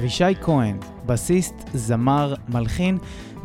[0.00, 2.98] אבישי כהן, בסיסט, זמר, מלחין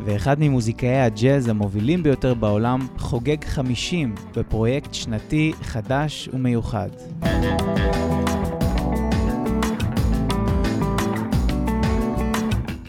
[0.04, 6.88] ואחד ממוזיקאי הג'אז המובילים ביותר בעולם, חוגג 50 בפרויקט שנתי חדש ומיוחד.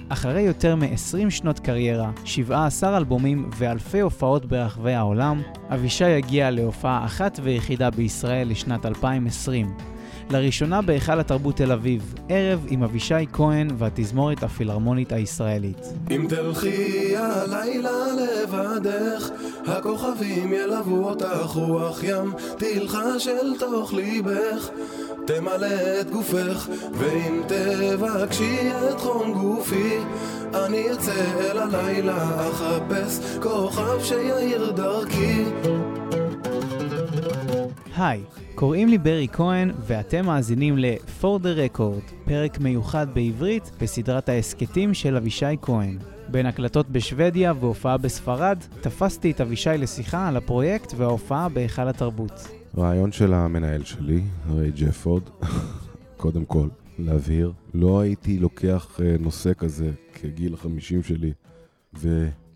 [0.09, 7.39] אחרי יותר מ-20 שנות קריירה, 17 אלבומים ואלפי הופעות ברחבי העולם, אבישי הגיע להופעה אחת
[7.43, 9.96] ויחידה בישראל לשנת 2020.
[10.29, 15.93] לראשונה בהיכל התרבות תל אביב, ערב עם אבישי כהן והתזמורת הפילהרמונית הישראלית.
[16.11, 19.29] אם תלכי הלילה לבדך,
[19.65, 24.69] הכוכבים ילוו אותך רוח ים, תלחש אל תוך ליבך.
[25.25, 29.97] תמלא את גופך, ואם תבקשי את חום גופי,
[30.53, 35.43] אני אצא אל הלילה, אחפש כוכב שיאיר דרכי.
[37.97, 38.23] היי,
[38.55, 45.15] קוראים לי ברי כהן, ואתם מאזינים ל-For the Record, פרק מיוחד בעברית בסדרת ההסכתים של
[45.15, 45.97] אבישי כהן.
[46.27, 52.47] בין הקלטות בשוודיה והופעה בספרד, תפסתי את אבישי לשיחה על הפרויקט וההופעה בהיכל התרבות.
[52.77, 55.23] רעיון של המנהל שלי, ריי ג'פורד,
[56.17, 56.67] קודם כל,
[56.99, 61.31] להבהיר, לא הייתי לוקח אה, נושא כזה כגיל החמישים שלי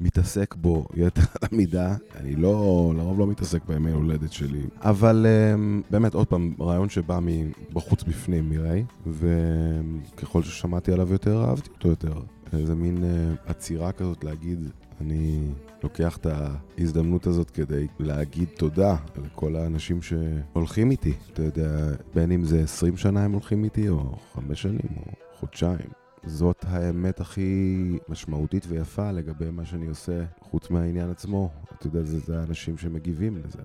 [0.02, 1.22] ומתעסק בו יתר
[1.52, 1.96] המידה.
[2.16, 4.62] אני לא, לרוב לא מתעסק בימי הולדת שלי.
[4.82, 11.70] אבל אה, באמת, עוד פעם, רעיון שבא מבחוץ בפנים מריי, וככל ששמעתי עליו יותר, אהבתי
[11.70, 12.14] אותו יותר.
[12.54, 14.70] איזה מין אה, עצירה כזאת להגיד,
[15.02, 15.52] אני
[15.84, 21.14] לוקח את ההזדמנות הזאת כדי להגיד תודה לכל האנשים שהולכים איתי.
[21.34, 26.01] אתה יודע, בין אם זה 20 שנה הם הולכים איתי, או 5 שנים, או חודשיים.
[26.26, 31.50] זאת האמת הכי משמעותית ויפה לגבי מה שאני עושה, חוץ מהעניין עצמו.
[31.78, 33.62] אתה יודע, זה, זה האנשים שמגיבים לזה, זה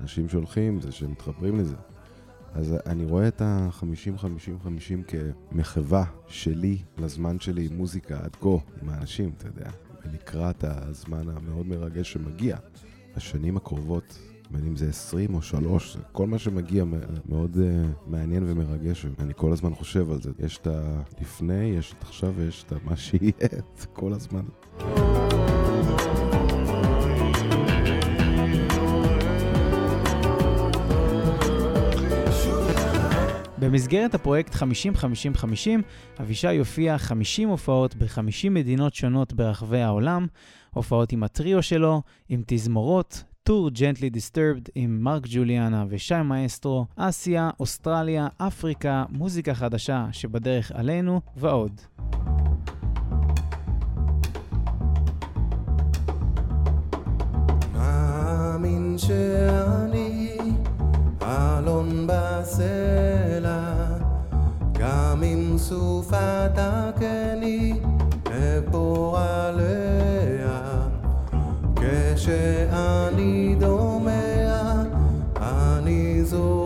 [0.00, 1.76] אנשים שהולכים, זה שמתחברים לזה.
[2.54, 5.12] אז אני רואה את ה-50-50-50
[5.50, 8.48] כמחווה שלי לזמן שלי עם מוזיקה עד כה,
[8.82, 9.70] עם האנשים, אתה יודע.
[10.04, 12.56] ולקראת הזמן המאוד מרגש שמגיע,
[13.16, 14.18] השנים הקרובות,
[14.52, 16.84] בין אם זה 20 או 3, כל מה שמגיע
[17.28, 20.30] מאוד uh, מעניין ומרגש, ואני כל הזמן חושב על זה.
[20.38, 23.32] יש את הלפני, יש את עכשיו ויש את מה שיהיה,
[23.80, 24.42] זה כל הזמן.
[33.58, 34.58] במסגרת הפרויקט 50-50-50,
[36.20, 40.26] אבישי יופיע 50 הופעות ב-50 מדינות שונות ברחבי העולם,
[40.74, 47.50] הופעות עם הטריו שלו, עם תזמורות, טור Gently Disturbed עם מרק ג'וליאנה ושי מאסטרו, אסיה,
[47.60, 51.80] אוסטרליה, אפריקה, מוזיקה חדשה שבדרך עלינו ועוד.
[57.74, 60.36] מאמין שאני
[61.22, 63.74] אלון בסלע,
[64.72, 67.80] גם אם סופה תקני
[68.28, 70.11] אפור עליה,
[72.14, 74.82] כשאני דומע,
[75.36, 76.61] אני זורע,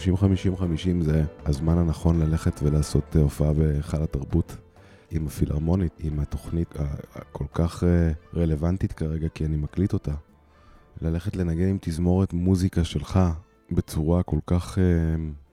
[0.00, 0.62] 50-50-50
[1.04, 4.56] זה הזמן הנכון ללכת ולעשות אה, הופעה בהיכל התרבות
[5.10, 6.74] עם הפילהרמונית, עם התוכנית
[7.14, 10.12] הכל כך אה, רלוונטית כרגע, כי אני מקליט אותה.
[11.02, 13.20] ללכת לנגן עם תזמורת מוזיקה שלך
[13.70, 14.84] בצורה כל כך אה,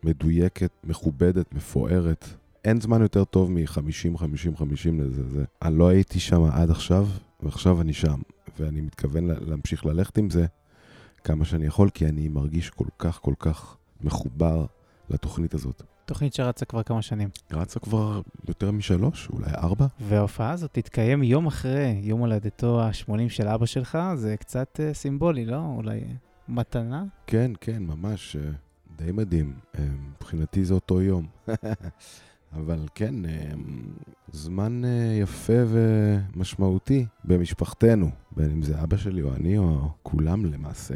[0.04, 2.26] מדויקת, מכובדת, מפוארת.
[2.66, 4.62] אין זמן יותר טוב מ-50-50-50
[5.00, 5.30] לזה.
[5.30, 5.44] זה.
[5.62, 7.08] אני לא הייתי שם עד עכשיו,
[7.44, 8.20] ועכשיו אני שם.
[8.60, 10.46] ואני מתכוון לה- להמשיך ללכת עם זה
[11.24, 14.66] כמה שאני יכול, כי אני מרגיש כל כך כל כך מחובר
[15.10, 15.84] לתוכנית הזאת.
[16.06, 17.30] תוכנית שרצה כבר כמה שנים.
[17.52, 19.86] רצה כבר יותר משלוש, אולי ארבע?
[20.00, 25.46] וההופעה הזאת תתקיים יום אחרי יום הולדתו ה-80 של אבא שלך, זה קצת uh, סימבולי,
[25.46, 25.62] לא?
[25.76, 26.02] אולי
[26.48, 27.04] מתנה?
[27.28, 28.52] כן, כן, ממש, אה,
[28.96, 29.54] די מדהים.
[29.80, 29.84] אה,
[30.16, 31.28] מבחינתי זה אותו יום.
[32.54, 33.16] אבל כן,
[34.32, 34.82] זמן
[35.22, 40.96] יפה ומשמעותי במשפחתנו, בין אם זה אבא שלי או אני או כולם למעשה,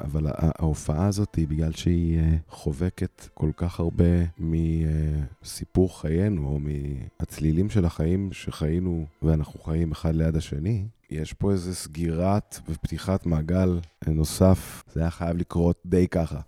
[0.00, 4.04] אבל ההופעה הזאת, בגלל שהיא חובקת כל כך הרבה
[4.38, 11.74] מסיפור חיינו או מהצלילים של החיים שחיינו ואנחנו חיים אחד ליד השני, יש פה איזה
[11.74, 16.40] סגירת ופתיחת מעגל נוסף, זה היה חייב לקרות די ככה.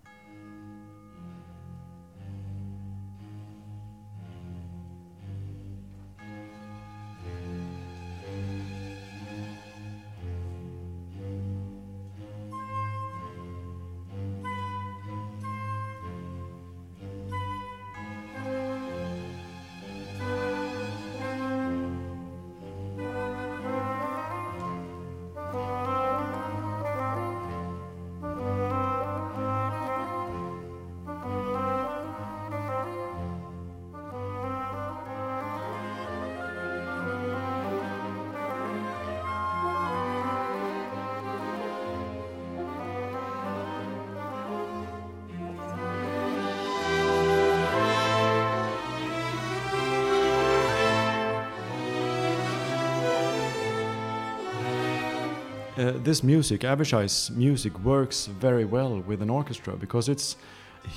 [55.78, 60.36] uh, this music, Abishai's music, works very well with an orchestra because it's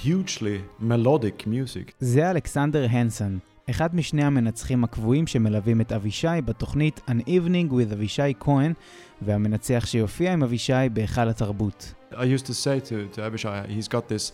[0.03, 1.93] hugely melodic music.
[1.99, 8.33] זה אלכסנדר הנסון, אחד משני המנצחים הקבועים שמלווים את אבישי בתוכנית An Evening with אבישי
[8.39, 8.73] כהן,
[9.21, 11.93] והמנצח שיופיע עם אבישי בהיכל התרבות.
[12.11, 14.31] I used to say to, to Abishai, he's got this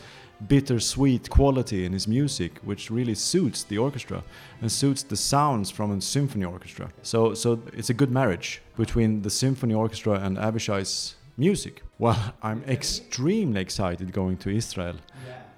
[0.48, 4.24] bittersweet quality in his music, which really suits the orchestra
[4.62, 6.90] and suits the sounds from a symphony orchestra.
[7.02, 11.82] So, so it's a good marriage between the symphony orchestra and Abishai's music.
[11.98, 14.98] Well, I'm extremely excited going to Israel.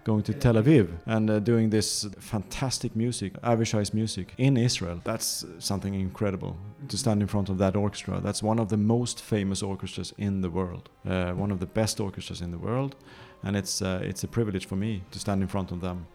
[0.05, 5.01] Going to Tel Aviv and uh, doing this fantastic music, Avishai's music in Israel.
[5.05, 6.57] That's something incredible
[6.89, 8.21] to stand in front of that orchestra.
[8.21, 12.01] That's one of the most famous orchestras in the world, uh, one of the best
[12.01, 12.97] orchestras in the world
[13.43, 16.07] and it's uh, it's a privilege for me to stand in front of them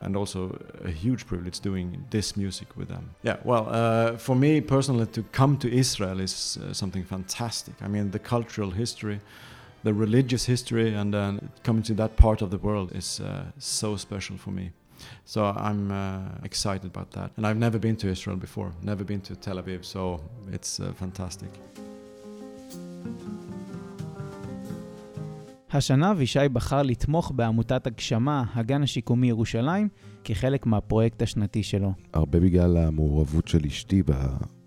[0.00, 3.14] and also a huge privilege doing this music with them.
[3.22, 7.74] Yeah, well, uh, for me personally, to come to Israel is uh, something fantastic.
[7.80, 9.20] I mean, the cultural history,
[9.83, 11.33] the religious history, and uh,
[11.63, 14.71] coming to that part of the world is uh, so special for me.
[15.25, 17.31] So I'm uh, excited about that.
[17.37, 20.21] And I've never been to Israel before, never been to Tel Aviv, so
[20.51, 21.49] it's uh, fantastic.
[25.73, 29.89] השנה אבישי בחר לתמוך בעמותת הגשמה, הגן השיקומי ירושלים,
[30.23, 31.93] כחלק מהפרויקט השנתי שלו.
[32.13, 34.03] הרבה בגלל המעורבות של אשתי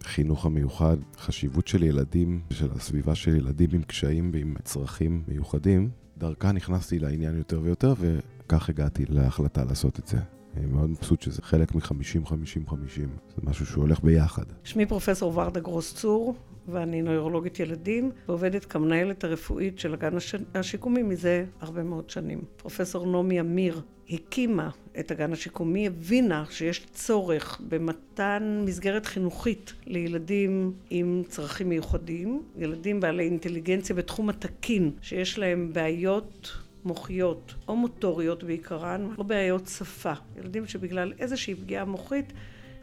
[0.09, 6.51] בחינוך המיוחד, חשיבות של ילדים, של הסביבה של ילדים עם קשיים ועם צרכים מיוחדים, דרכה
[6.51, 10.38] נכנסתי לעניין יותר ויותר, וכך הגעתי להחלטה לעשות את זה.
[10.57, 14.43] אני מאוד מבסוט שזה חלק מ-50-50-50, זה משהו שהוא הולך ביחד.
[14.63, 16.35] שמי פרופסור ורדה גרוס צור,
[16.67, 20.35] ואני נוירולוגית ילדים, ועובדת כמנהלת הרפואית של הגן הש...
[20.55, 22.41] השיקומי מזה הרבה מאוד שנים.
[22.57, 24.69] פרופסור נעמי אמיר הקימה
[24.99, 33.23] את הגן השיקומי, הבינה שיש צורך במתן מסגרת חינוכית לילדים עם צרכים מיוחדים, ילדים בעלי
[33.23, 36.51] אינטליגנציה בתחום התקין, שיש להם בעיות
[36.85, 40.13] מוחיות או מוטוריות בעיקרן, או בעיות שפה.
[40.37, 42.33] ילדים שבגלל איזושהי פגיעה מוחית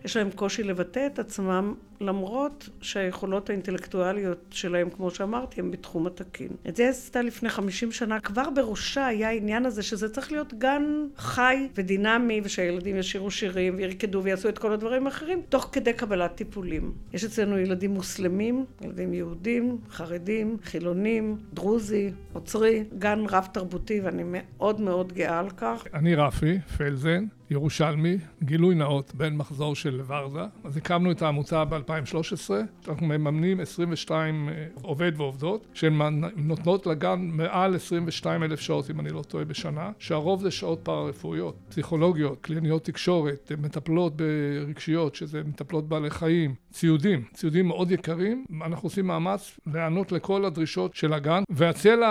[0.04, 6.48] יש להם קושי לבטא את עצמם למרות שהיכולות האינטלקטואליות שלהם, כמו שאמרתי, הם בתחום התקין.
[6.68, 8.20] את זה עשתה לפני 50 שנה.
[8.20, 10.84] כבר בראשה היה העניין הזה שזה צריך להיות גן
[11.16, 16.92] חי ודינמי, ושהילדים ישירו שירים וירקדו ויעשו את כל הדברים האחרים, תוך כדי קבלת טיפולים.
[17.12, 24.80] יש אצלנו ילדים מוסלמים, ילדים יהודים, חרדים, חילונים, דרוזי, עוצרי, גן רב תרבותי, ואני מאוד
[24.80, 25.84] מאוד גאה על כך.
[25.94, 27.24] אני רפי פלזן.
[27.50, 30.40] ירושלמי, גילוי נאות, בן מחזור של ורזה.
[30.64, 32.50] אז הקמנו את העמותה ב-2013,
[32.88, 36.00] אנחנו מממנים 22 אה, עובד ועובדות, שהן
[36.36, 41.56] נותנות לגן מעל 22 אלף שעות, אם אני לא טועה, בשנה, שהרוב זה שעות פארה-רפואיות,
[41.68, 48.44] פסיכולוגיות, קליניות תקשורת, מטפלות ברגשיות, שזה מטפלות בעלי חיים, ציודים, ציודים מאוד יקרים.
[48.64, 51.42] אנחנו עושים מאמץ להיענות לכל הדרישות של הגן.
[51.50, 52.08] והצלע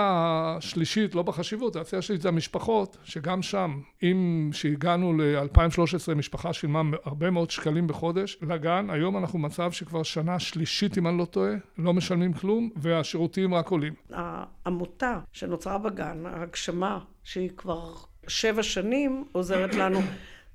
[0.57, 7.29] השלישית, לא בחשיבות, הצלע השלישית זה המשפחות, שגם שם, אם שהגענו ל-2013, משפחה שילמה הרבה
[7.29, 11.93] מאוד שקלים בחודש לגן, היום אנחנו במצב שכבר שנה שלישית, אם אני לא טועה, לא
[11.93, 13.93] משלמים כלום, והשירותים רק עולים.
[14.11, 17.93] העמותה שנוצרה בגן, ההגשמה, שהיא כבר
[18.27, 19.99] שבע שנים, עוזרת לנו.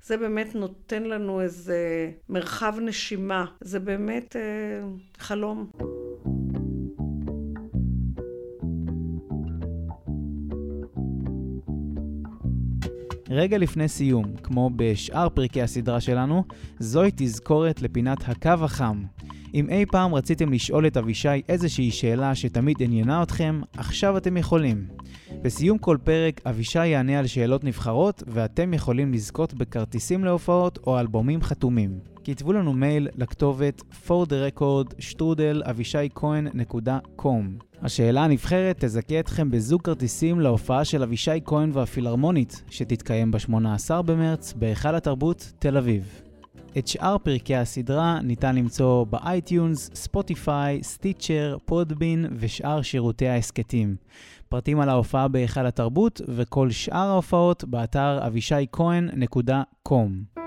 [0.03, 3.45] זה באמת נותן לנו איזה מרחב נשימה.
[3.61, 4.41] זה באמת אה,
[5.17, 5.71] חלום.
[13.33, 16.43] רגע לפני סיום, כמו בשאר פרקי הסדרה שלנו,
[16.79, 19.03] זוהי תזכורת לפינת הקו החם.
[19.53, 24.87] אם אי פעם רציתם לשאול את אבישי איזושהי שאלה שתמיד עניינה אתכם, עכשיו אתם יכולים.
[25.41, 31.41] בסיום כל פרק, אבישי יענה על שאלות נבחרות, ואתם יכולים לזכות בכרטיסים להופעות או אלבומים
[31.41, 31.99] חתומים.
[32.23, 34.95] כתבו לנו מייל לכתובת for the record
[36.15, 37.63] כהן.com.
[37.81, 44.95] השאלה הנבחרת תזכה אתכם בזוג כרטיסים להופעה של אבישי כהן והפילהרמונית, שתתקיים ב-18 במרץ בהיכל
[44.95, 46.30] התרבות תל אביב.
[46.77, 53.95] את שאר פרקי הסדרה ניתן למצוא באייטיונס, ספוטיפיי, סטיצ'ר, פודבין ושאר שירותי ההסכתים.
[54.49, 60.40] פרטים על ההופעה בהיכל התרבות וכל שאר ההופעות באתר אבישי-כהן.com.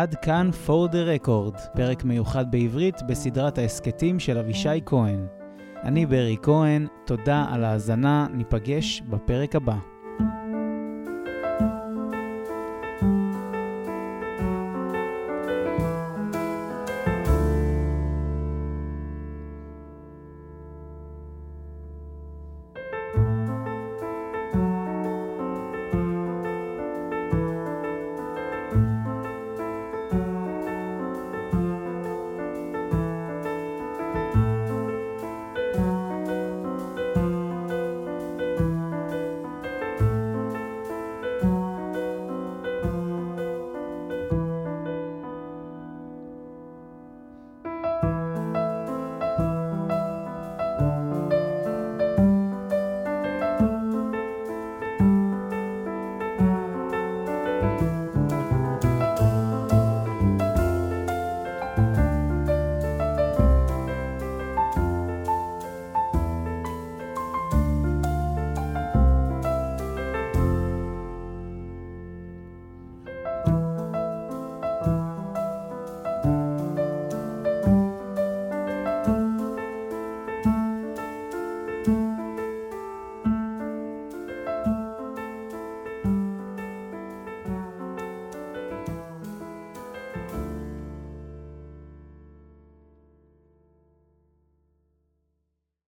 [0.00, 5.26] עד כאן For the Record, פרק מיוחד בעברית בסדרת ההסכתים של אבישי כהן.
[5.82, 9.76] אני ברי כהן, תודה על ההאזנה, ניפגש בפרק הבא.